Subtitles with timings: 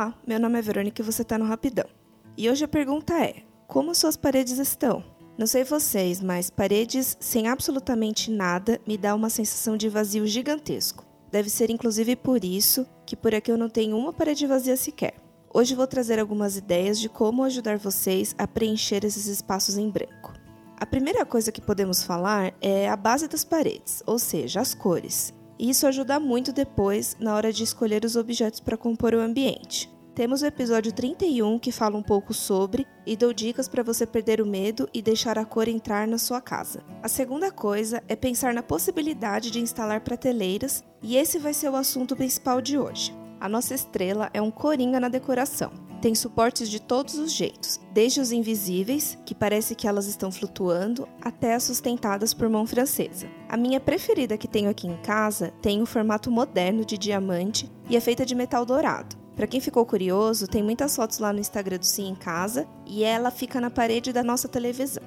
[0.00, 1.84] Olá, meu nome é Verônica e você está no Rapidão.
[2.34, 5.04] E hoje a pergunta é: como suas paredes estão?
[5.36, 11.04] Não sei vocês, mas paredes sem absolutamente nada me dá uma sensação de vazio gigantesco.
[11.30, 15.16] Deve ser inclusive por isso que por aqui eu não tenho uma parede vazia sequer.
[15.52, 20.32] Hoje vou trazer algumas ideias de como ajudar vocês a preencher esses espaços em branco.
[20.78, 25.34] A primeira coisa que podemos falar é a base das paredes, ou seja, as cores
[25.60, 29.90] isso ajuda muito depois na hora de escolher os objetos para compor o ambiente.
[30.14, 34.40] Temos o episódio 31 que fala um pouco sobre e dou dicas para você perder
[34.40, 36.82] o medo e deixar a cor entrar na sua casa.
[37.02, 41.76] A segunda coisa é pensar na possibilidade de instalar prateleiras e esse vai ser o
[41.76, 43.14] assunto principal de hoje.
[43.40, 48.20] A nossa estrela é um coringa na decoração tem suportes de todos os jeitos, desde
[48.20, 53.28] os invisíveis, que parece que elas estão flutuando, até as sustentadas por mão francesa.
[53.48, 57.96] A minha preferida que tenho aqui em casa tem um formato moderno de diamante e
[57.96, 59.19] é feita de metal dourado.
[59.40, 63.02] Para quem ficou curioso, tem muitas fotos lá no Instagram do Sim em Casa e
[63.02, 65.02] ela fica na parede da nossa televisão.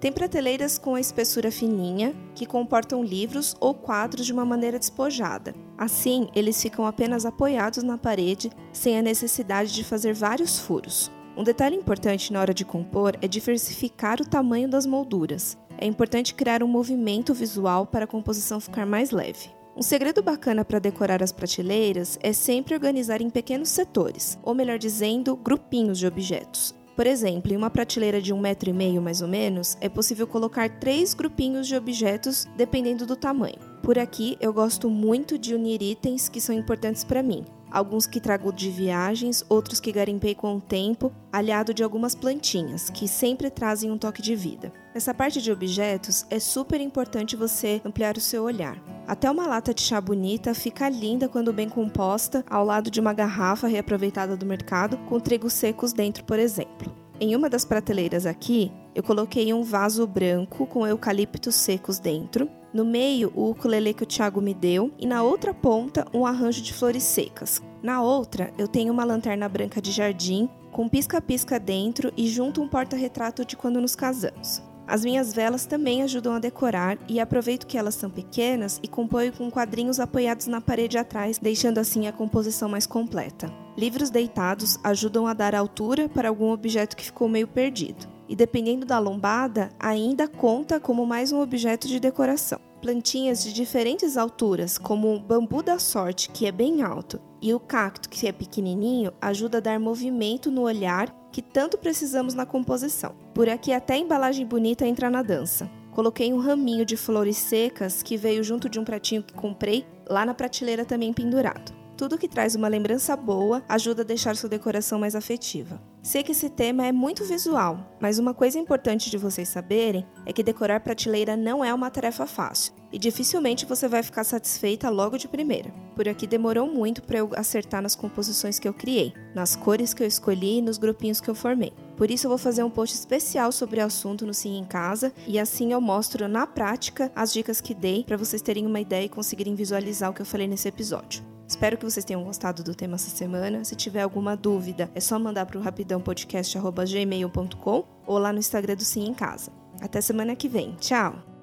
[0.00, 5.54] Tem prateleiras com a espessura fininha, que comportam livros ou quadros de uma maneira despojada.
[5.78, 11.08] Assim, eles ficam apenas apoiados na parede, sem a necessidade de fazer vários furos.
[11.36, 15.56] Um detalhe importante na hora de compor é diversificar o tamanho das molduras.
[15.78, 19.55] É importante criar um movimento visual para a composição ficar mais leve.
[19.76, 24.78] Um segredo bacana para decorar as prateleiras é sempre organizar em pequenos setores, ou melhor
[24.78, 26.74] dizendo, grupinhos de objetos.
[26.96, 30.26] Por exemplo, em uma prateleira de um metro e meio mais ou menos, é possível
[30.26, 33.58] colocar três grupinhos de objetos dependendo do tamanho.
[33.82, 37.44] Por aqui, eu gosto muito de unir itens que são importantes para mim.
[37.70, 42.88] Alguns que trago de viagens, outros que garimpei com o tempo, aliado de algumas plantinhas,
[42.88, 44.72] que sempre trazem um toque de vida.
[44.94, 48.95] Nessa parte de objetos, é super importante você ampliar o seu olhar.
[49.06, 53.12] Até uma lata de chá bonita fica linda quando bem composta, ao lado de uma
[53.12, 56.92] garrafa reaproveitada do mercado, com trigos secos dentro, por exemplo.
[57.20, 62.50] Em uma das prateleiras aqui, eu coloquei um vaso branco com eucaliptos secos dentro.
[62.74, 64.92] No meio, o ukulele que o Thiago me deu.
[64.98, 67.62] E na outra ponta, um arranjo de flores secas.
[67.82, 72.68] Na outra, eu tenho uma lanterna branca de jardim com pisca-pisca dentro e junto um
[72.68, 74.60] porta-retrato de quando nos casamos.
[74.86, 79.32] As minhas velas também ajudam a decorar e aproveito que elas são pequenas e componho
[79.32, 83.52] com quadrinhos apoiados na parede atrás, deixando assim a composição mais completa.
[83.76, 88.06] Livros deitados ajudam a dar altura para algum objeto que ficou meio perdido.
[88.28, 92.65] E dependendo da lombada, ainda conta como mais um objeto de decoração.
[92.86, 97.58] Plantinhas de diferentes alturas, como o bambu da sorte, que é bem alto, e o
[97.58, 103.16] cacto, que é pequenininho, ajuda a dar movimento no olhar que tanto precisamos na composição.
[103.34, 105.68] Por aqui até a embalagem bonita entra na dança.
[105.90, 110.24] Coloquei um raminho de flores secas que veio junto de um pratinho que comprei lá
[110.24, 111.74] na prateleira também pendurado.
[111.96, 115.82] Tudo que traz uma lembrança boa ajuda a deixar sua decoração mais afetiva.
[116.04, 120.32] Sei que esse tema é muito visual, mas uma coisa importante de vocês saberem é
[120.32, 125.18] que decorar prateleira não é uma tarefa fácil e dificilmente você vai ficar satisfeita logo
[125.18, 125.70] de primeira.
[125.94, 130.02] Por aqui demorou muito para eu acertar nas composições que eu criei, nas cores que
[130.02, 131.72] eu escolhi e nos grupinhos que eu formei.
[131.96, 135.12] Por isso eu vou fazer um post especial sobre o assunto no Sim em Casa
[135.26, 139.06] e assim eu mostro na prática as dicas que dei para vocês terem uma ideia
[139.06, 141.24] e conseguirem visualizar o que eu falei nesse episódio.
[141.48, 143.64] Espero que vocês tenham gostado do tema essa semana.
[143.64, 148.84] Se tiver alguma dúvida, é só mandar para o rapidãopodcast.gmail.com ou lá no Instagram do
[148.84, 149.52] Sim em Casa.
[149.80, 150.74] Até semana que vem.
[150.80, 151.35] Tchau!